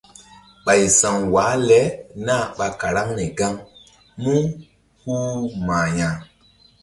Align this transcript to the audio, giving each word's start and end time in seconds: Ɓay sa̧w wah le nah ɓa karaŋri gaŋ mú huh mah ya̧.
Ɓay 0.65 0.81
sa̧w 0.99 1.17
wah 1.33 1.53
le 1.67 1.79
nah 2.25 2.45
ɓa 2.57 2.67
karaŋri 2.79 3.25
gaŋ 3.37 3.53
mú 4.21 4.35
huh 5.01 5.39
mah 5.65 5.87
ya̧. 5.97 6.11